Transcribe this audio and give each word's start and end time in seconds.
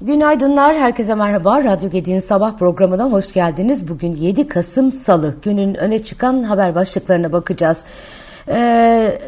Günaydınlar, 0.00 0.76
herkese 0.76 1.14
merhaba. 1.14 1.64
Radyo 1.64 1.90
Gedi'nin 1.90 2.20
sabah 2.20 2.58
programına 2.58 3.04
hoş 3.04 3.32
geldiniz. 3.32 3.88
Bugün 3.88 4.16
7 4.16 4.48
Kasım 4.48 4.92
Salı. 4.92 5.34
Günün 5.42 5.74
öne 5.74 5.98
çıkan 6.02 6.42
haber 6.42 6.74
başlıklarına 6.74 7.32
bakacağız. 7.32 7.84
Ee, 8.48 9.18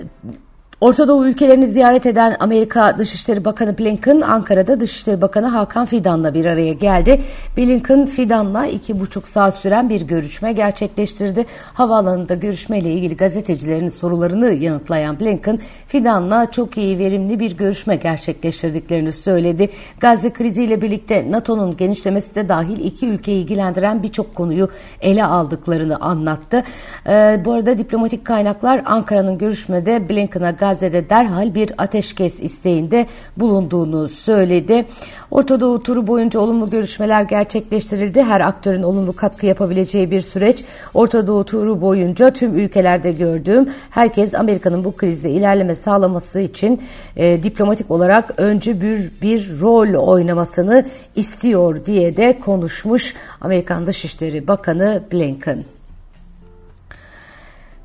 Orta 0.81 1.09
Doğu 1.09 1.27
ülkelerini 1.27 1.67
ziyaret 1.67 2.07
eden 2.07 2.37
Amerika 2.41 2.99
Dışişleri 2.99 3.45
Bakanı 3.45 3.79
Blinken, 3.79 4.21
Ankara'da 4.21 4.81
Dışişleri 4.81 5.21
Bakanı 5.21 5.47
Hakan 5.47 5.87
Fidan'la 5.87 6.35
bir 6.35 6.45
araya 6.45 6.73
geldi. 6.73 7.21
Blinken, 7.57 8.07
Fidan'la 8.07 8.67
iki 8.67 9.01
buçuk 9.01 9.29
saat 9.29 9.55
süren 9.55 9.89
bir 9.89 10.01
görüşme 10.01 10.53
gerçekleştirdi. 10.53 11.47
Havaalanında 11.75 12.35
görüşmeyle 12.35 12.93
ilgili 12.93 13.17
gazetecilerin 13.17 13.89
sorularını 13.89 14.53
yanıtlayan 14.53 15.21
Blinken, 15.21 15.59
Fidan'la 15.87 16.51
çok 16.51 16.79
iyi, 16.79 16.99
verimli 16.99 17.41
bir 17.41 17.57
görüşme 17.57 17.97
gerçekleştirdiklerini 17.97 19.13
söyledi. 19.13 19.71
Gazze 20.01 20.33
kriziyle 20.33 20.83
birlikte 20.83 21.31
NATO'nun 21.31 21.77
genişlemesi 21.77 22.35
de 22.35 22.49
dahil 22.49 22.85
iki 22.85 23.07
ülkeyi 23.07 23.43
ilgilendiren 23.43 24.03
birçok 24.03 24.35
konuyu 24.35 24.69
ele 25.01 25.25
aldıklarını 25.25 25.97
anlattı. 25.97 26.65
Ee, 27.07 27.41
bu 27.45 27.53
arada 27.53 27.79
diplomatik 27.79 28.25
kaynaklar 28.25 28.83
Ankara'nın 28.85 29.39
görüşmede 29.39 30.09
Blinken'a 30.09 30.51
Gazze'de 30.71 31.11
derhal 31.11 31.55
bir 31.55 31.73
ateşkes 31.79 32.43
isteğinde 32.43 33.07
bulunduğunu 33.37 34.09
söyledi. 34.09 34.87
Orta 35.31 35.61
Doğu 35.61 35.83
turu 35.83 36.07
boyunca 36.07 36.41
olumlu 36.41 36.71
görüşmeler 36.71 37.23
gerçekleştirildi. 37.23 38.23
Her 38.23 38.41
aktörün 38.41 38.83
olumlu 38.83 39.17
katkı 39.17 39.47
yapabileceği 39.47 40.11
bir 40.11 40.21
süreç. 40.21 40.65
Orta 40.95 41.27
Doğu 41.27 41.45
turu 41.45 41.81
boyunca 41.81 42.31
tüm 42.31 42.59
ülkelerde 42.59 43.13
gördüğüm 43.13 43.69
herkes 43.91 44.35
Amerika'nın 44.35 44.85
bu 44.85 44.97
krizde 44.97 45.31
ilerleme 45.31 45.75
sağlaması 45.75 46.41
için 46.41 46.83
e, 47.17 47.43
diplomatik 47.43 47.91
olarak 47.91 48.35
önce 48.37 48.81
bir, 48.81 49.11
bir 49.23 49.61
rol 49.61 49.95
oynamasını 49.95 50.87
istiyor 51.17 51.87
diye 51.87 52.17
de 52.17 52.39
konuşmuş 52.41 53.15
Amerikan 53.41 53.87
Dışişleri 53.87 54.49
Bakanı 54.49 55.03
Blinken. 55.13 55.65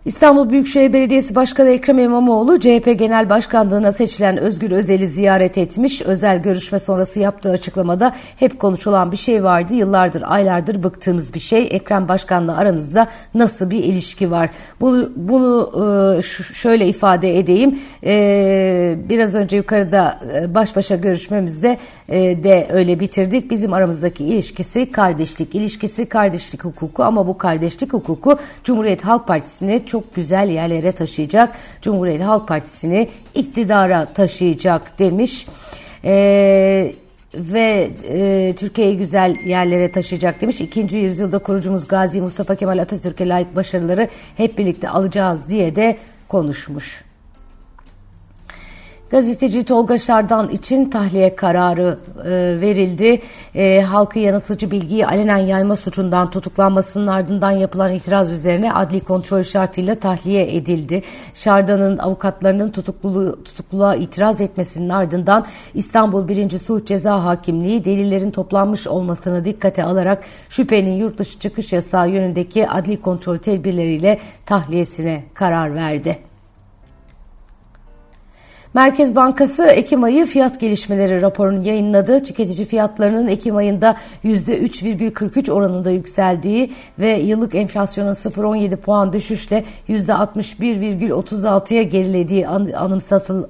İstanbul 0.05 0.49
Büyükşehir 0.49 0.93
Belediyesi 0.93 1.35
Başkanı 1.35 1.69
Ekrem 1.69 1.99
İmamoğlu 1.99 2.59
CHP 2.59 2.99
Genel 2.99 3.29
Başkanlığına 3.29 3.91
seçilen 3.91 4.37
Özgür 4.37 4.71
Özel'i 4.71 5.07
ziyaret 5.07 5.57
etmiş. 5.57 6.01
Özel 6.01 6.41
görüşme 6.41 6.79
sonrası 6.79 7.19
yaptığı 7.19 7.51
açıklamada 7.51 8.15
hep 8.39 8.59
konuşulan 8.59 9.11
bir 9.11 9.17
şey 9.17 9.43
vardı. 9.43 9.73
Yıllardır, 9.73 10.23
aylardır 10.25 10.83
bıktığımız 10.83 11.33
bir 11.33 11.39
şey. 11.39 11.67
Ekrem 11.71 12.07
Başkan'la 12.07 12.57
aranızda 12.57 13.07
nasıl 13.33 13.69
bir 13.69 13.83
ilişki 13.83 14.31
var? 14.31 14.49
Bunu, 14.81 15.09
bunu 15.15 15.71
e, 16.17 16.21
şöyle 16.53 16.87
ifade 16.87 17.39
edeyim. 17.39 17.79
E, 18.03 18.95
biraz 19.09 19.35
önce 19.35 19.57
yukarıda 19.57 20.19
e, 20.35 20.55
baş 20.55 20.75
başa 20.75 20.95
görüşmemizde 20.95 21.77
de 22.43 22.67
öyle 22.71 22.99
bitirdik. 22.99 23.51
Bizim 23.51 23.73
aramızdaki 23.73 24.25
ilişkisi 24.25 24.91
kardeşlik 24.91 25.55
ilişkisi, 25.55 26.05
kardeşlik 26.05 26.63
hukuku 26.63 27.03
ama 27.03 27.27
bu 27.27 27.37
kardeşlik 27.37 27.93
hukuku 27.93 28.37
Cumhuriyet 28.63 29.01
Halk 29.01 29.27
Partisi'ne 29.27 29.85
çok 29.85 29.94
çok 29.95 30.15
güzel 30.15 30.49
yerlere 30.49 30.91
taşıyacak. 30.91 31.55
Cumhuriyet 31.81 32.21
Halk 32.21 32.47
Partisi'ni 32.47 33.07
iktidara 33.35 34.05
taşıyacak 34.13 34.99
demiş. 34.99 35.47
Ee, 36.03 36.93
ve 37.35 37.89
e, 38.09 38.53
Türkiye'yi 38.57 38.97
güzel 38.97 39.35
yerlere 39.45 39.91
taşıyacak 39.91 40.41
demiş. 40.41 40.61
İkinci 40.61 40.97
yüzyılda 40.97 41.37
kurucumuz 41.39 41.87
Gazi 41.87 42.21
Mustafa 42.21 42.55
Kemal 42.55 42.77
Atatürk'e 42.77 43.27
layık 43.27 43.55
başarıları 43.55 44.07
hep 44.37 44.57
birlikte 44.57 44.89
alacağız 44.89 45.49
diye 45.49 45.75
de 45.75 45.97
konuşmuş. 46.27 47.03
Gazeteci 49.09 49.63
Tolga 49.63 49.97
Şardan 49.97 50.49
için 50.49 50.89
tahliye 50.89 51.35
kararı 51.35 51.99
e, 52.25 52.61
verildi. 52.61 53.21
E, 53.55 53.81
halkı 53.81 54.19
yanıltıcı 54.19 54.71
bilgiyi 54.71 55.07
alenen 55.07 55.37
yayma 55.37 55.75
suçundan 55.75 56.29
tutuklanmasının 56.29 57.07
ardından 57.07 57.51
yapılan 57.51 57.93
itiraz 57.93 58.31
üzerine 58.31 58.73
adli 58.73 58.99
kontrol 58.99 59.43
şartıyla 59.43 59.95
tahliye 59.95 60.55
edildi. 60.55 61.03
Şardan'ın 61.33 61.97
avukatlarının 61.97 62.71
tutukluluğu, 62.71 63.43
tutukluluğa 63.43 63.95
itiraz 63.95 64.41
etmesinin 64.41 64.89
ardından 64.89 65.45
İstanbul 65.73 66.27
1. 66.27 66.59
Suç 66.59 66.87
Ceza 66.87 67.23
Hakimliği 67.23 67.85
delillerin 67.85 68.31
toplanmış 68.31 68.87
olmasını 68.87 69.45
dikkate 69.45 69.83
alarak 69.83 70.23
şüphenin 70.49 70.93
yurt 70.93 71.17
dışı 71.17 71.39
çıkış 71.39 71.73
yasağı 71.73 72.09
yönündeki 72.09 72.69
adli 72.69 73.01
kontrol 73.01 73.37
tedbirleriyle 73.37 74.19
tahliyesine 74.45 75.23
karar 75.33 75.75
verdi. 75.75 76.34
Merkez 78.75 79.15
Bankası 79.15 79.65
Ekim 79.65 80.03
ayı 80.03 80.25
fiyat 80.25 80.59
gelişmeleri 80.59 81.21
raporunu 81.21 81.67
yayınladı. 81.67 82.23
Tüketici 82.23 82.67
fiyatlarının 82.67 83.27
Ekim 83.27 83.55
ayında 83.55 83.95
%3,43 84.23 85.51
oranında 85.51 85.91
yükseldiği 85.91 86.71
ve 86.99 87.09
yıllık 87.09 87.55
enflasyonun 87.55 88.13
0,17 88.13 88.75
puan 88.75 89.13
düşüşle 89.13 89.63
%61,36'ya 89.89 91.83
gerilediği 91.83 92.47
anımsatıl, 92.47 93.43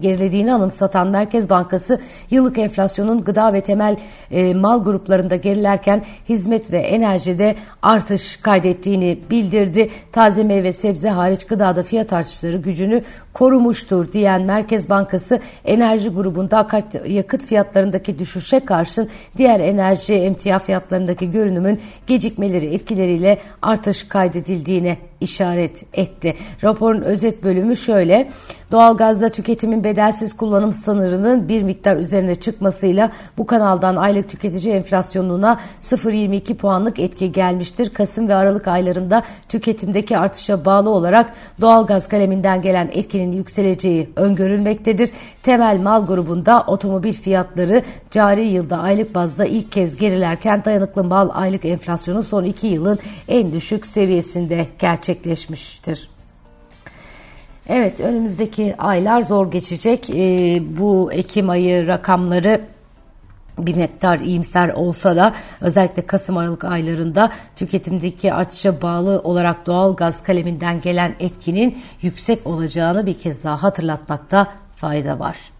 gerilediğini 0.00 0.52
anımsatan 0.52 1.08
Merkez 1.08 1.50
Bankası 1.50 2.00
yıllık 2.30 2.58
enflasyonun 2.58 3.24
gıda 3.24 3.52
ve 3.52 3.60
temel 3.60 3.96
e, 4.30 4.54
mal 4.54 4.84
gruplarında 4.84 5.36
gerilerken 5.36 6.02
hizmet 6.28 6.72
ve 6.72 6.78
enerjide 6.78 7.56
artış 7.82 8.36
kaydettiğini 8.36 9.18
bildirdi. 9.30 9.90
Taze 10.12 10.44
meyve 10.44 10.72
sebze 10.72 11.08
hariç 11.08 11.44
gıdada 11.44 11.82
fiyat 11.82 12.12
artışları 12.12 12.56
gücünü 12.56 13.02
korumuştur 13.32 14.12
diyen 14.12 14.43
Merkez 14.44 14.88
Bankası 14.88 15.40
enerji 15.64 16.08
grubunda 16.08 16.68
yakıt 17.06 17.44
fiyatlarındaki 17.44 18.18
düşüşe 18.18 18.60
karşın 18.60 19.08
diğer 19.36 19.60
enerji 19.60 20.14
emtia 20.14 20.58
fiyatlarındaki 20.58 21.30
görünümün 21.30 21.80
gecikmeleri 22.06 22.66
etkileriyle 22.74 23.38
artış 23.62 24.04
kaydedildiğine 24.04 24.98
işaret 25.20 25.84
etti. 25.92 26.34
Raporun 26.64 27.00
özet 27.00 27.44
bölümü 27.44 27.76
şöyle. 27.76 28.30
Doğalgazda 28.72 29.28
tüketimin 29.28 29.84
bedelsiz 29.84 30.36
kullanım 30.36 30.72
sınırının 30.72 31.48
bir 31.48 31.62
miktar 31.62 31.96
üzerine 31.96 32.34
çıkmasıyla 32.34 33.10
bu 33.38 33.46
kanaldan 33.46 33.96
aylık 33.96 34.28
tüketici 34.28 34.74
enflasyonuna 34.74 35.60
0.22 35.80 36.54
puanlık 36.54 36.98
etki 36.98 37.32
gelmiştir. 37.32 37.90
Kasım 37.94 38.28
ve 38.28 38.34
Aralık 38.34 38.68
aylarında 38.68 39.22
tüketimdeki 39.48 40.18
artışa 40.18 40.64
bağlı 40.64 40.90
olarak 40.90 41.32
doğalgaz 41.60 42.08
kaleminden 42.08 42.62
gelen 42.62 42.90
etkinin 42.92 43.32
yükseleceği 43.32 44.10
öngörülmektedir. 44.16 45.10
Temel 45.42 45.80
mal 45.80 46.06
grubunda 46.06 46.64
otomobil 46.66 47.12
fiyatları 47.12 47.82
cari 48.10 48.46
yılda 48.46 48.78
aylık 48.78 49.14
bazda 49.14 49.44
ilk 49.44 49.72
kez 49.72 49.96
gerilerken 49.96 50.64
dayanıklı 50.64 51.04
mal 51.04 51.30
aylık 51.32 51.64
enflasyonu 51.64 52.22
son 52.22 52.44
iki 52.44 52.66
yılın 52.66 52.98
en 53.28 53.52
düşük 53.52 53.86
seviyesinde 53.86 54.66
gerçekleşmiştir. 55.06 56.08
Evet 57.68 58.00
önümüzdeki 58.00 58.74
aylar 58.78 59.22
zor 59.22 59.50
geçecek. 59.50 60.10
Ee, 60.10 60.62
bu 60.78 61.12
Ekim 61.12 61.50
ayı 61.50 61.86
rakamları 61.86 62.60
bir 63.58 63.74
miktar 63.74 64.20
iyimser 64.20 64.68
olsa 64.68 65.16
da 65.16 65.34
özellikle 65.60 66.06
Kasım 66.06 66.36
Aralık 66.36 66.64
aylarında 66.64 67.30
tüketimdeki 67.56 68.32
artışa 68.32 68.82
bağlı 68.82 69.20
olarak 69.24 69.66
doğal 69.66 69.96
gaz 69.96 70.22
kaleminden 70.22 70.80
gelen 70.80 71.14
etkinin 71.20 71.78
yüksek 72.02 72.46
olacağını 72.46 73.06
bir 73.06 73.18
kez 73.18 73.44
daha 73.44 73.62
hatırlatmakta 73.62 74.46
fayda 74.76 75.18
var. 75.18 75.53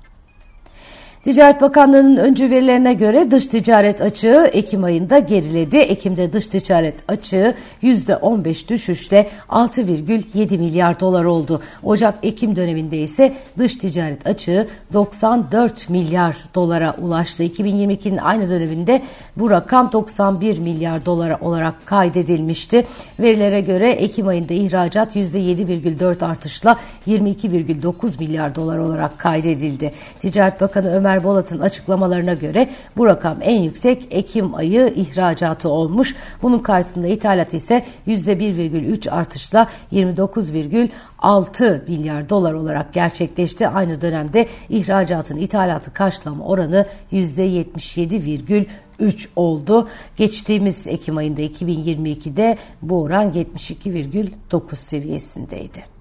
Ticaret 1.24 1.60
Bakanlığı'nın 1.60 2.16
öncü 2.16 2.50
verilerine 2.50 2.94
göre 2.94 3.30
dış 3.30 3.46
ticaret 3.46 4.00
açığı 4.00 4.50
Ekim 4.52 4.84
ayında 4.84 5.18
geriledi. 5.18 5.76
Ekim'de 5.76 6.32
dış 6.32 6.48
ticaret 6.48 6.94
açığı 7.08 7.54
%15 7.82 8.68
düşüşle 8.68 9.28
6,7 9.48 10.58
milyar 10.58 11.00
dolar 11.00 11.24
oldu. 11.24 11.60
Ocak-Ekim 11.82 12.56
döneminde 12.56 12.98
ise 12.98 13.32
dış 13.58 13.76
ticaret 13.76 14.26
açığı 14.26 14.68
94 14.92 15.88
milyar 15.90 16.36
dolara 16.54 16.94
ulaştı. 17.02 17.44
2022'nin 17.44 18.16
aynı 18.16 18.50
döneminde 18.50 19.02
bu 19.36 19.50
rakam 19.50 19.92
91 19.92 20.58
milyar 20.58 21.06
dolara 21.06 21.38
olarak 21.40 21.86
kaydedilmişti. 21.86 22.86
Verilere 23.20 23.60
göre 23.60 23.90
Ekim 23.90 24.28
ayında 24.28 24.54
ihracat 24.54 25.16
%7,4 25.16 26.24
artışla 26.24 26.76
22,9 27.06 28.18
milyar 28.18 28.54
dolar 28.54 28.78
olarak 28.78 29.18
kaydedildi. 29.18 29.92
Ticaret 30.20 30.60
Bakanı 30.60 30.94
Ömer 30.94 31.13
Ömer 31.14 31.24
Bolat'ın 31.24 31.58
açıklamalarına 31.58 32.34
göre 32.34 32.68
bu 32.96 33.06
rakam 33.06 33.38
en 33.40 33.62
yüksek 33.62 34.06
Ekim 34.10 34.54
ayı 34.54 34.92
ihracatı 34.96 35.68
olmuş. 35.68 36.16
Bunun 36.42 36.58
karşısında 36.58 37.06
ithalat 37.06 37.54
ise 37.54 37.84
%1,3 38.06 39.10
artışla 39.10 39.68
29,6 39.92 41.88
milyar 41.88 42.28
dolar 42.28 42.52
olarak 42.52 42.92
gerçekleşti. 42.92 43.68
Aynı 43.68 44.00
dönemde 44.00 44.48
ihracatın 44.68 45.36
ithalatı 45.36 45.92
karşılama 45.92 46.44
oranı 46.44 46.86
%77,3 47.12 48.66
3 48.98 49.28
oldu. 49.36 49.88
Geçtiğimiz 50.16 50.88
Ekim 50.88 51.16
ayında 51.16 51.42
2022'de 51.42 52.58
bu 52.82 53.02
oran 53.02 53.32
72,9 53.32 54.76
seviyesindeydi. 54.76 55.93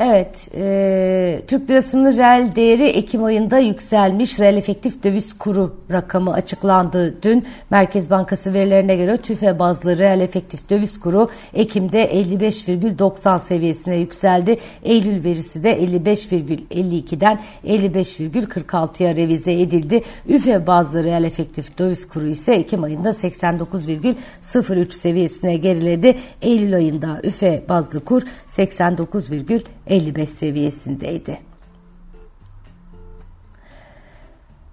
Evet, 0.00 0.48
e, 0.56 1.42
Türk 1.46 1.70
lirasının 1.70 2.16
reel 2.16 2.50
değeri 2.56 2.86
Ekim 2.88 3.24
ayında 3.24 3.58
yükselmiş. 3.58 4.40
Reel 4.40 4.56
efektif 4.56 5.04
döviz 5.04 5.38
kuru 5.38 5.76
rakamı 5.90 6.32
açıklandı 6.32 7.22
dün. 7.22 7.44
Merkez 7.70 8.10
Bankası 8.10 8.54
verilerine 8.54 8.96
göre 8.96 9.16
TÜFE 9.16 9.58
bazlı 9.58 9.98
reel 9.98 10.20
efektif 10.20 10.70
döviz 10.70 11.00
kuru 11.00 11.30
Ekim'de 11.54 12.04
55,90 12.12 13.40
seviyesine 13.40 13.96
yükseldi. 13.96 14.58
Eylül 14.84 15.24
verisi 15.24 15.64
de 15.64 15.78
55,52'den 15.82 17.38
55,46'ya 17.64 19.16
revize 19.16 19.52
edildi. 19.52 20.02
ÜFE 20.28 20.66
bazlı 20.66 21.04
reel 21.04 21.24
efektif 21.24 21.78
döviz 21.78 22.08
kuru 22.08 22.26
ise 22.26 22.54
Ekim 22.54 22.82
ayında 22.82 23.08
89,03 23.08 24.90
seviyesine 24.90 25.56
geriledi. 25.56 26.16
Eylül 26.42 26.74
ayında 26.74 27.20
ÜFE 27.24 27.62
bazlı 27.68 28.04
kur 28.04 28.22
89,55 28.48 29.62
55 29.88 30.28
seviyesindeydi. 30.28 31.48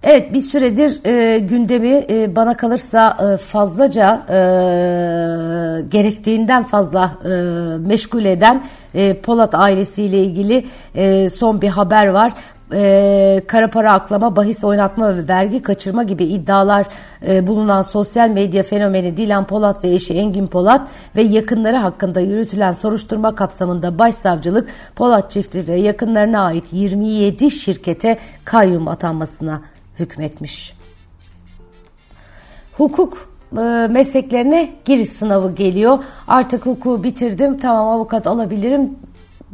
Evet 0.07 0.33
bir 0.33 0.41
süredir 0.41 1.06
e, 1.06 1.39
gündemi 1.39 2.06
e, 2.09 2.35
bana 2.35 2.57
kalırsa 2.57 3.17
e, 3.33 3.38
fazlaca 3.38 4.25
e, 4.29 4.35
gerektiğinden 5.89 6.63
fazla 6.63 7.12
e, 7.25 7.29
meşgul 7.77 8.25
eden 8.25 8.63
e, 8.94 9.21
Polat 9.21 9.56
ailesiyle 9.56 10.23
ilgili 10.23 10.65
e, 10.95 11.29
son 11.29 11.61
bir 11.61 11.69
haber 11.69 12.07
var 12.07 12.33
e, 12.73 13.41
kara 13.47 13.69
para 13.69 13.94
aklama, 13.94 14.35
bahis 14.35 14.63
oynatma 14.63 15.17
ve 15.17 15.27
vergi 15.27 15.62
kaçırma 15.62 16.03
gibi 16.03 16.23
iddialar 16.25 16.85
e, 17.27 17.47
bulunan 17.47 17.81
sosyal 17.81 18.29
medya 18.29 18.63
fenomeni 18.63 19.17
Dilan 19.17 19.47
Polat 19.47 19.83
ve 19.83 19.89
eşi 19.89 20.13
Engin 20.13 20.47
Polat 20.47 20.88
ve 21.15 21.21
yakınları 21.21 21.77
hakkında 21.77 22.19
yürütülen 22.19 22.73
soruşturma 22.73 23.35
kapsamında 23.35 24.00
başsavcılık 24.00 24.69
Polat 24.95 25.31
çifti 25.31 25.67
ve 25.67 25.75
yakınlarına 25.75 26.45
ait 26.45 26.65
27 26.71 27.51
şirkete 27.51 28.17
kayyum 28.45 28.88
atanmasına 28.88 29.61
hükmetmiş. 30.00 30.75
Hukuk 32.77 33.29
e, 33.57 33.88
mesleklerine 33.89 34.69
giriş 34.85 35.09
sınavı 35.09 35.56
geliyor. 35.56 36.03
Artık 36.27 36.65
hukuku 36.65 37.03
bitirdim 37.03 37.59
tamam 37.59 37.88
avukat 37.88 38.27
olabilirim 38.27 38.89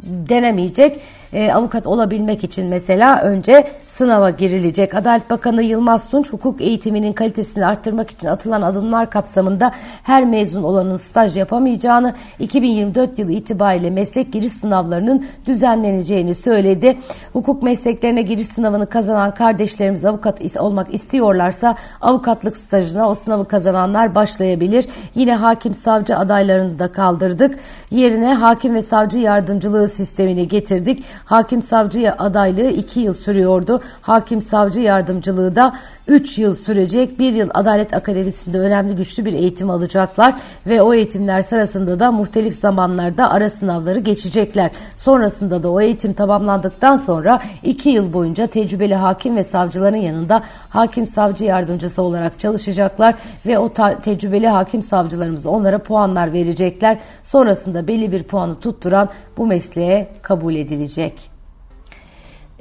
denemeyecek 0.02 1.00
e, 1.32 1.52
avukat 1.52 1.86
olabilmek 1.86 2.44
için 2.44 2.66
mesela 2.66 3.22
önce 3.22 3.70
sınava 3.86 4.30
girilecek. 4.30 4.94
Adalet 4.94 5.30
Bakanı 5.30 5.62
Yılmaz 5.62 6.10
Tunç 6.10 6.32
hukuk 6.32 6.60
eğitiminin 6.60 7.12
kalitesini 7.12 7.66
arttırmak 7.66 8.10
için 8.10 8.26
atılan 8.26 8.62
adımlar 8.62 9.10
kapsamında 9.10 9.72
her 10.02 10.24
mezun 10.24 10.62
olanın 10.62 10.96
staj 10.96 11.36
yapamayacağını 11.36 12.14
2024 12.38 13.18
yılı 13.18 13.32
itibariyle 13.32 13.90
meslek 13.90 14.32
giriş 14.32 14.52
sınavlarının 14.52 15.26
düzenleneceğini 15.46 16.34
söyledi. 16.34 16.98
Hukuk 17.32 17.62
mesleklerine 17.62 18.22
giriş 18.22 18.46
sınavını 18.46 18.86
kazanan 18.86 19.34
kardeşlerimiz 19.34 20.04
avukat 20.04 20.42
olmak 20.60 20.94
istiyorlarsa 20.94 21.76
avukatlık 22.00 22.56
stajına 22.56 23.10
o 23.10 23.14
sınavı 23.14 23.48
kazananlar 23.48 24.14
başlayabilir. 24.14 24.86
Yine 25.14 25.34
hakim 25.34 25.74
savcı 25.74 26.16
adaylarını 26.18 26.78
da 26.78 26.92
kaldırdık. 26.92 27.58
Yerine 27.90 28.34
hakim 28.34 28.74
ve 28.74 28.82
savcı 28.82 29.18
yardımcılığı 29.18 29.88
sistemini 29.88 30.48
getirdik. 30.48 31.04
Hakim 31.24 31.62
savcı 31.62 32.12
adaylığı 32.12 32.70
2 32.70 33.00
yıl 33.00 33.14
sürüyordu. 33.14 33.80
Hakim 34.02 34.42
savcı 34.42 34.80
yardımcılığı 34.80 35.56
da 35.56 35.74
3 36.08 36.38
yıl 36.38 36.54
sürecek. 36.54 37.18
1 37.18 37.32
yıl 37.32 37.50
Adalet 37.54 37.94
Akademisi'nde 37.94 38.58
önemli 38.58 38.96
güçlü 38.96 39.24
bir 39.24 39.32
eğitim 39.32 39.70
alacaklar 39.70 40.34
ve 40.66 40.82
o 40.82 40.94
eğitimler 40.94 41.42
sırasında 41.42 42.00
da 42.00 42.12
muhtelif 42.12 42.54
zamanlarda 42.54 43.30
ara 43.30 43.50
sınavları 43.50 43.98
geçecekler. 43.98 44.70
Sonrasında 44.96 45.62
da 45.62 45.70
o 45.70 45.80
eğitim 45.80 46.12
tamamlandıktan 46.12 46.96
sonra 46.96 47.40
2 47.62 47.88
yıl 47.88 48.12
boyunca 48.12 48.46
tecrübeli 48.46 48.94
hakim 48.94 49.36
ve 49.36 49.44
savcıların 49.44 49.96
yanında 49.96 50.42
hakim 50.68 51.06
savcı 51.06 51.44
yardımcısı 51.44 52.02
olarak 52.02 52.38
çalışacaklar 52.38 53.14
ve 53.46 53.58
o 53.58 53.72
tecrübeli 54.02 54.48
hakim 54.48 54.82
savcılarımız 54.82 55.46
onlara 55.46 55.78
puanlar 55.78 56.32
verecekler. 56.32 56.98
Sonrasında 57.24 57.88
belli 57.88 58.12
bir 58.12 58.22
puanı 58.22 58.60
tutturan 58.60 59.08
bu 59.36 59.46
mesleğe 59.46 60.08
kabul 60.22 60.54
edilecek 60.54 61.11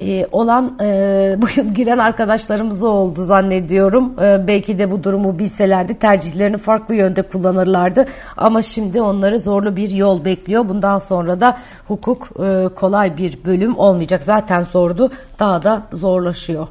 e, 0.01 0.27
olan 0.31 0.77
e, 0.81 1.35
bu 1.37 1.47
yıl 1.55 1.73
giren 1.73 1.97
arkadaşlarımız 1.97 2.83
oldu 2.83 3.25
zannediyorum. 3.25 4.13
E, 4.21 4.47
belki 4.47 4.79
de 4.79 4.91
bu 4.91 5.03
durumu 5.03 5.39
bilselerdi 5.39 5.99
tercihlerini 5.99 6.57
farklı 6.57 6.95
yönde 6.95 7.21
kullanırlardı. 7.21 8.05
Ama 8.37 8.61
şimdi 8.61 9.01
onları 9.01 9.39
zorlu 9.39 9.75
bir 9.75 9.89
yol 9.89 10.25
bekliyor. 10.25 10.69
Bundan 10.69 10.99
sonra 10.99 11.41
da 11.41 11.57
hukuk 11.87 12.29
kolay 12.75 13.17
bir 13.17 13.37
bölüm 13.45 13.77
olmayacak. 13.77 14.23
Zaten 14.23 14.63
zordu 14.63 15.11
daha 15.39 15.63
da 15.63 15.81
zorlaşıyor. 15.93 16.67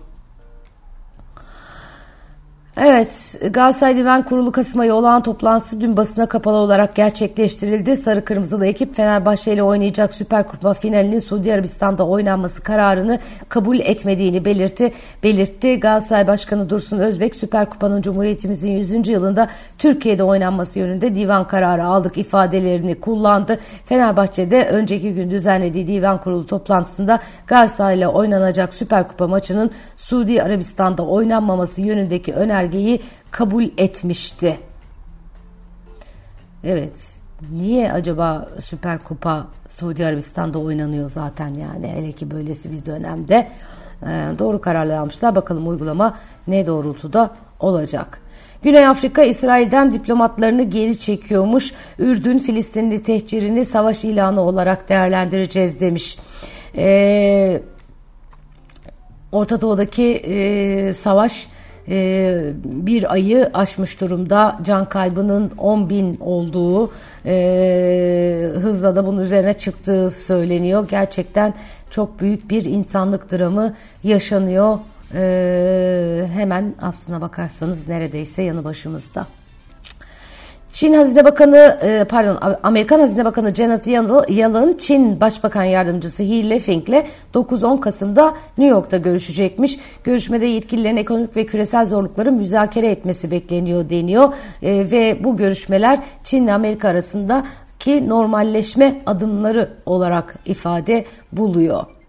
Evet, 2.76 3.40
Galatasaray 3.50 3.96
Divan 3.96 4.22
Kurulu 4.22 4.52
Kasım 4.52 4.80
ayı 4.80 4.94
olağan 4.94 5.22
toplantısı 5.22 5.80
dün 5.80 5.96
basına 5.96 6.26
kapalı 6.26 6.56
olarak 6.56 6.94
gerçekleştirildi. 6.94 7.96
Sarı 7.96 8.24
Kırmızılı 8.24 8.66
ekip 8.66 8.96
Fenerbahçe 8.96 9.52
ile 9.52 9.62
oynayacak 9.62 10.14
Süper 10.14 10.48
Kupa 10.48 10.74
finalinin 10.74 11.18
Suudi 11.18 11.52
Arabistan'da 11.52 12.06
oynanması 12.06 12.62
kararını 12.62 13.18
kabul 13.48 13.78
etmediğini 13.78 14.44
belirtti. 14.44 14.92
belirtti. 15.22 15.80
Galatasaray 15.80 16.26
Başkanı 16.26 16.70
Dursun 16.70 16.98
Özbek 16.98 17.36
Süper 17.36 17.70
Kupa'nın 17.70 18.02
Cumhuriyetimizin 18.02 18.70
100. 18.70 19.08
yılında 19.08 19.48
Türkiye'de 19.78 20.22
oynanması 20.22 20.78
yönünde 20.78 21.14
divan 21.14 21.46
kararı 21.46 21.84
aldık 21.84 22.18
ifadelerini 22.18 23.00
kullandı. 23.00 23.58
Fenerbahçe'de 23.84 24.68
önceki 24.68 25.14
gün 25.14 25.30
düzenlediği 25.30 25.86
divan 25.86 26.20
kurulu 26.20 26.46
toplantısında 26.46 27.20
Galatasaray 27.46 27.98
ile 27.98 28.08
oynanacak 28.08 28.74
Süper 28.74 29.08
Kupa 29.08 29.26
maçının 29.26 29.70
Suudi 29.96 30.42
Arabistan'da 30.42 31.02
oynanmaması 31.06 31.82
yönündeki 31.82 32.32
önerge 32.32 32.59
önergeyi 32.60 33.00
kabul 33.30 33.64
etmişti. 33.78 34.60
Evet. 36.64 37.14
Niye 37.52 37.92
acaba 37.92 38.48
Süper 38.60 38.98
Kupa 38.98 39.46
Suudi 39.68 40.06
Arabistan'da 40.06 40.58
oynanıyor 40.58 41.10
zaten 41.10 41.54
yani 41.54 41.88
hele 41.88 42.12
ki 42.12 42.30
böylesi 42.30 42.72
bir 42.72 42.86
dönemde 42.86 43.50
ee, 44.02 44.06
doğru 44.38 44.60
kararlar 44.60 44.98
almışlar. 44.98 45.34
Bakalım 45.34 45.68
uygulama 45.68 46.16
ne 46.46 46.66
doğrultuda 46.66 47.30
olacak. 47.60 48.20
Güney 48.62 48.86
Afrika 48.86 49.22
İsrail'den 49.22 49.92
diplomatlarını 49.92 50.62
geri 50.62 50.98
çekiyormuş. 50.98 51.72
Ürdün 51.98 52.38
Filistinli 52.38 53.02
tehcirini 53.02 53.64
savaş 53.64 54.04
ilanı 54.04 54.40
olarak 54.40 54.88
değerlendireceğiz 54.88 55.80
demiş. 55.80 56.18
Ee, 56.76 57.62
Orta 59.32 59.60
Doğu'daki 59.60 60.12
e, 60.12 60.92
savaş 60.94 61.46
e, 61.88 62.52
bir 62.64 63.12
ayı 63.12 63.50
aşmış 63.54 64.00
durumda. 64.00 64.58
Can 64.62 64.88
kaybının 64.88 65.50
10 65.58 65.90
bin 65.90 66.16
olduğu 66.20 66.92
e, 67.26 68.50
hızla 68.54 68.96
da 68.96 69.06
bunun 69.06 69.20
üzerine 69.20 69.54
çıktığı 69.54 70.10
söyleniyor. 70.10 70.88
Gerçekten 70.88 71.54
çok 71.90 72.20
büyük 72.20 72.50
bir 72.50 72.64
insanlık 72.64 73.32
dramı 73.32 73.74
yaşanıyor. 74.04 74.78
E, 75.14 76.26
hemen 76.32 76.74
aslına 76.82 77.20
bakarsanız 77.20 77.88
neredeyse 77.88 78.42
yanı 78.42 78.64
başımızda. 78.64 79.26
Çin 80.72 80.94
Hazine 80.94 81.24
Bakanı, 81.24 81.78
e, 81.82 82.04
pardon 82.04 82.56
Amerikan 82.62 83.00
Hazine 83.00 83.24
Bakanı 83.24 83.54
Janet 83.54 83.86
Yellen, 83.86 84.76
Çin 84.78 85.20
Başbakan 85.20 85.64
Yardımcısı 85.64 86.22
He 86.22 86.50
Lefeng 86.50 86.88
ile 86.88 87.06
9-10 87.34 87.80
Kasım'da 87.80 88.34
New 88.58 88.76
York'ta 88.76 88.96
görüşecekmiş. 88.96 89.78
Görüşmede 90.04 90.46
yetkililerin 90.46 90.96
ekonomik 90.96 91.36
ve 91.36 91.46
küresel 91.46 91.86
zorlukları 91.86 92.32
müzakere 92.32 92.86
etmesi 92.86 93.30
bekleniyor 93.30 93.90
deniyor. 93.90 94.32
E, 94.62 94.90
ve 94.90 95.24
bu 95.24 95.36
görüşmeler 95.36 95.98
Çin 96.24 96.44
ile 96.44 96.52
Amerika 96.52 96.88
arasında 96.88 97.44
ki 97.78 98.08
normalleşme 98.08 99.00
adımları 99.06 99.68
olarak 99.86 100.34
ifade 100.46 101.04
buluyor. 101.32 101.99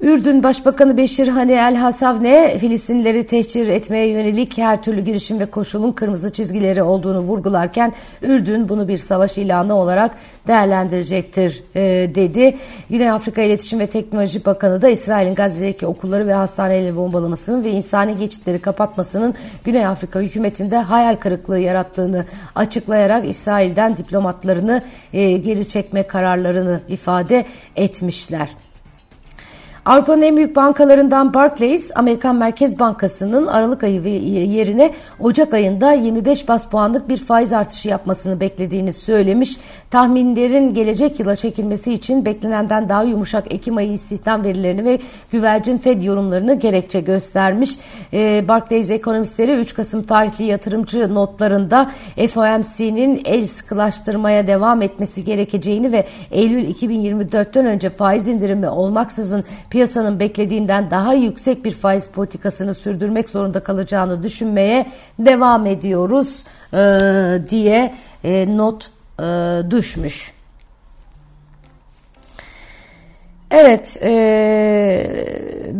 Ürdün 0.00 0.42
Başbakanı 0.42 0.96
Beşir 0.96 1.28
Hani 1.28 1.52
El 1.52 1.76
Hasavne 1.76 2.58
Filistinlileri 2.58 3.26
tehcir 3.26 3.68
etmeye 3.68 4.08
yönelik 4.08 4.58
her 4.58 4.82
türlü 4.82 5.00
girişim 5.00 5.40
ve 5.40 5.46
koşulun 5.46 5.92
kırmızı 5.92 6.32
çizgileri 6.32 6.82
olduğunu 6.82 7.18
vurgularken 7.18 7.92
Ürdün 8.22 8.68
bunu 8.68 8.88
bir 8.88 8.98
savaş 8.98 9.38
ilanı 9.38 9.74
olarak 9.74 10.14
değerlendirecektir 10.46 11.62
e, 11.74 11.80
dedi. 12.14 12.56
Güney 12.90 13.10
Afrika 13.10 13.42
İletişim 13.42 13.80
ve 13.80 13.86
Teknoloji 13.86 14.44
Bakanı 14.44 14.82
da 14.82 14.88
İsrail'in 14.88 15.34
Gazze'deki 15.34 15.86
okulları 15.86 16.26
ve 16.26 16.32
hastaneleri 16.34 16.96
bombalamasının 16.96 17.64
ve 17.64 17.70
insani 17.70 18.18
geçitleri 18.18 18.58
kapatmasının 18.58 19.34
Güney 19.64 19.86
Afrika 19.86 20.20
hükümetinde 20.20 20.76
hayal 20.78 21.16
kırıklığı 21.16 21.58
yarattığını 21.58 22.24
açıklayarak 22.54 23.28
İsrail'den 23.28 23.96
diplomatlarını 23.96 24.82
e, 25.12 25.32
geri 25.32 25.68
çekme 25.68 26.02
kararlarını 26.02 26.80
ifade 26.88 27.44
etmişler. 27.76 28.48
Avrupa'nın 29.86 30.22
en 30.22 30.36
büyük 30.36 30.56
bankalarından 30.56 31.34
Barclays, 31.34 31.90
Amerikan 31.94 32.36
Merkez 32.36 32.78
Bankası'nın 32.78 33.46
Aralık 33.46 33.84
ayı 33.84 34.02
yerine 34.04 34.90
Ocak 35.20 35.54
ayında 35.54 35.92
25 35.92 36.48
bas 36.48 36.66
puanlık 36.66 37.08
bir 37.08 37.16
faiz 37.16 37.52
artışı 37.52 37.88
yapmasını 37.88 38.40
beklediğini 38.40 38.92
söylemiş. 38.92 39.56
Tahminlerin 39.90 40.74
gelecek 40.74 41.20
yıla 41.20 41.36
çekilmesi 41.36 41.92
için 41.92 42.24
beklenenden 42.24 42.88
daha 42.88 43.02
yumuşak 43.02 43.54
Ekim 43.54 43.76
ayı 43.76 43.92
istihdam 43.92 44.44
verilerini 44.44 44.84
ve 44.84 44.98
güvercin 45.32 45.78
Fed 45.78 46.02
yorumlarını 46.02 46.54
gerekçe 46.54 47.00
göstermiş. 47.00 47.70
Ee, 48.12 48.44
Barclays 48.48 48.90
ekonomistleri 48.90 49.52
3 49.52 49.74
Kasım 49.74 50.02
tarihli 50.02 50.44
yatırımcı 50.44 51.14
notlarında 51.14 51.90
FOMC'nin 52.30 53.22
el 53.24 53.46
sıkılaştırmaya 53.46 54.46
devam 54.46 54.82
etmesi 54.82 55.24
gerekeceğini 55.24 55.92
ve 55.92 56.06
Eylül 56.30 56.74
2024'ten 56.74 57.66
önce 57.66 57.90
faiz 57.90 58.28
indirimi 58.28 58.68
olmaksızın 58.68 59.44
piyasanın 59.74 60.20
beklediğinden 60.20 60.90
daha 60.90 61.14
yüksek 61.14 61.64
bir 61.64 61.72
faiz 61.72 62.06
politikasını 62.06 62.74
sürdürmek 62.74 63.30
zorunda 63.30 63.60
kalacağını 63.60 64.22
düşünmeye 64.22 64.86
devam 65.18 65.66
ediyoruz 65.66 66.44
e, 66.72 66.76
diye 67.50 67.94
e, 68.24 68.56
not 68.56 68.90
e, 69.20 69.22
düşmüş. 69.70 70.32
Evet, 73.50 73.98
e, 74.02 75.23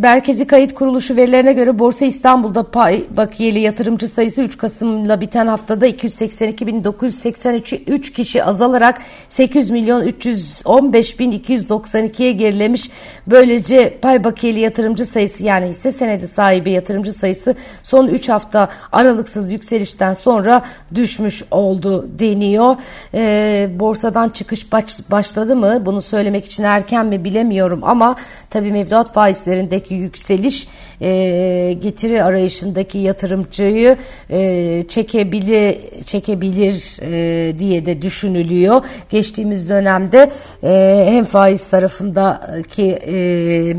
Merkezi 0.05 0.47
Kayıt 0.47 0.75
Kuruluşu 0.75 1.17
verilerine 1.17 1.53
göre 1.53 1.79
Borsa 1.79 2.05
İstanbul'da 2.05 2.71
pay 2.71 3.05
bakiyeli 3.17 3.61
yatırımcı 3.61 4.09
sayısı 4.09 4.43
3 4.43 4.59
Kasım'la 4.59 5.21
biten 5.21 5.47
haftada 5.47 5.89
282.983 5.89 8.13
kişi 8.13 8.45
azalarak 8.45 9.01
8 9.29 9.71
milyon 9.71 10.07
315.292'ye 10.07 12.33
gerilemiş. 12.33 12.91
Böylece 13.27 13.99
pay 14.03 14.25
bakiyeli 14.25 14.61
yatırımcı 14.61 15.07
sayısı 15.07 15.45
yani 15.45 15.67
hisse 15.67 15.91
senedi 15.91 16.27
sahibi 16.27 16.71
yatırımcı 16.71 17.13
sayısı 17.13 17.55
son 17.83 18.09
3 18.09 18.29
hafta 18.29 18.69
aralıksız 18.93 19.53
yükselişten 19.53 20.15
sonra 20.15 20.63
düşmüş 20.95 21.43
oldu 21.51 22.09
deniyor. 22.19 22.77
E, 23.15 23.71
borsadan 23.81 24.29
çıkış 24.29 24.73
baş, 24.73 25.11
başladı 25.11 25.57
mı? 25.57 25.83
Bunu 25.87 26.03
söylemek 26.03 26.47
için 26.47 26.65
erken 26.65 27.07
mi 27.07 27.25
bilemiyorum 27.25 27.81
ama 27.83 28.17
tabii 28.51 28.73
mevduat 28.73 29.13
faizlerindeki 29.13 29.94
yükseliş 29.95 30.69
e, 31.01 31.77
getiri 31.83 32.23
arayışındaki 32.23 32.99
yatırımcıyı 32.99 33.97
e, 34.31 34.85
çekebilir 34.89 35.77
çekebilir 36.07 36.99
e, 37.03 37.59
diye 37.59 37.87
de 37.87 38.03
düşünülüyor. 38.03 38.85
Geçtiğimiz 39.11 39.69
dönemde 39.69 40.31
e, 40.65 41.05
hem 41.09 41.25
faiz 41.25 41.69
tarafındaki 41.69 42.99
e, 43.07 43.77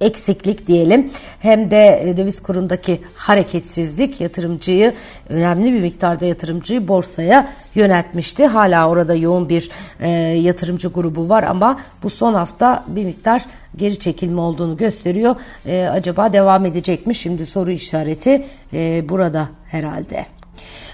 eksiklik 0.00 0.66
diyelim 0.66 1.10
hem 1.40 1.70
de 1.70 2.02
e, 2.04 2.16
döviz 2.16 2.42
kurundaki 2.42 3.00
hareketsizlik 3.14 4.20
yatırımcıyı 4.20 4.94
önemli 5.28 5.72
bir 5.72 5.80
miktarda 5.80 6.24
yatırımcıyı 6.24 6.88
borsaya 6.88 7.52
yöneltmişti. 7.74 8.46
Hala 8.46 8.88
orada 8.88 9.14
yoğun 9.14 9.48
bir 9.48 9.70
e, 10.00 10.08
yatırımcı 10.18 10.88
grubu 10.88 11.28
var 11.28 11.42
ama 11.42 11.80
bu 12.02 12.10
son 12.10 12.34
hafta 12.34 12.84
bir 12.88 13.04
miktar 13.04 13.44
geri 13.76 13.98
çekilme 13.98 14.40
olduğunu 14.40 14.76
gösteriyor. 14.76 15.36
E, 15.66 15.88
acaba 15.92 16.32
devam 16.32 16.66
edecek 16.66 17.06
mi? 17.06 17.14
Şimdi 17.14 17.46
soru 17.46 17.70
işareti 17.70 18.44
e, 18.72 19.08
burada 19.08 19.48
herhalde. 19.66 20.37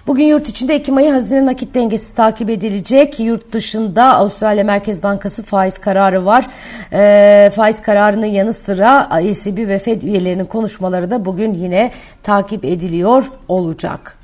Bugün 0.06 0.25
yurt 0.25 0.49
içinde 0.49 0.75
Ekim 0.75 0.96
ayı 0.96 1.11
hazine 1.11 1.46
nakit 1.46 1.75
dengesi 1.75 2.14
takip 2.14 2.50
edilecek. 2.50 3.20
Yurt 3.20 3.52
dışında 3.52 4.14
Avustralya 4.14 4.64
Merkez 4.64 5.02
Bankası 5.02 5.42
faiz 5.42 5.78
kararı 5.78 6.26
var. 6.26 6.46
E, 6.92 7.50
faiz 7.54 7.82
kararının 7.82 8.26
yanı 8.26 8.52
sıra 8.52 9.08
ECB 9.23 9.68
ve 9.68 9.78
Fed 9.78 10.02
üyelerinin 10.02 10.44
konuşmaları 10.44 11.11
da 11.11 11.25
bugün 11.25 11.54
yine 11.54 11.90
takip 12.23 12.64
ediliyor 12.64 13.25
olacak. 13.49 14.18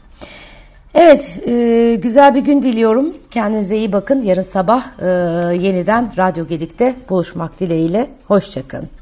Evet, 0.94 1.38
e, 1.46 1.94
güzel 2.02 2.34
bir 2.34 2.40
gün 2.40 2.62
diliyorum. 2.62 3.14
Kendinize 3.30 3.76
iyi 3.76 3.92
bakın. 3.92 4.22
Yarın 4.22 4.42
sabah 4.42 4.84
e, 5.02 5.06
yeniden 5.56 6.12
Radyo 6.18 6.46
Gedik'te 6.46 6.94
buluşmak 7.10 7.60
dileğiyle. 7.60 8.06
Hoşçakalın. 8.28 8.99